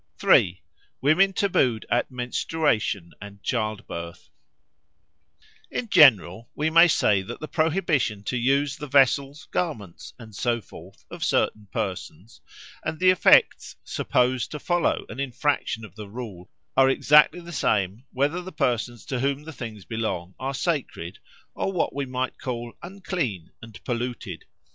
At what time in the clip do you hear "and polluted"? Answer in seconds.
23.61-24.45